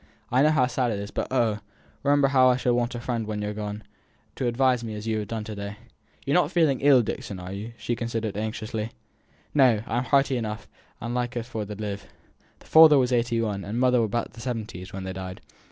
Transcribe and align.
"I 0.31 0.41
know 0.41 0.49
how 0.49 0.65
sad 0.65 0.89
it 0.89 0.97
is, 0.97 1.11
but, 1.11 1.27
oh! 1.29 1.59
remember 2.01 2.29
how 2.29 2.49
I 2.49 2.55
shall 2.57 2.73
want 2.73 2.95
a 2.95 2.99
friend 2.99 3.27
when 3.27 3.39
you're 3.39 3.53
gone, 3.53 3.83
to 4.35 4.47
advise 4.47 4.83
me 4.83 4.95
as 4.95 5.05
you 5.05 5.19
have 5.19 5.27
done 5.27 5.43
to 5.43 5.53
day. 5.53 5.77
You're 6.25 6.33
not 6.33 6.49
feeling 6.51 6.79
ill, 6.81 7.03
Dixon, 7.03 7.39
are 7.39 7.53
you?" 7.53 7.73
she 7.77 7.95
continued, 7.95 8.35
anxiously. 8.35 8.93
"No! 9.53 9.83
I'm 9.85 10.05
hearty 10.05 10.37
enough, 10.37 10.67
and 10.99 11.13
likely 11.13 11.43
for 11.43 11.67
t' 11.67 11.75
live. 11.75 12.07
Father 12.61 12.97
was 12.97 13.13
eighty 13.13 13.39
one, 13.43 13.63
and 13.63 13.79
mother 13.79 13.99
above 14.01 14.33
the 14.33 14.41
seventies, 14.41 14.91
when 14.91 15.03
they 15.03 15.13
died. 15.13 15.39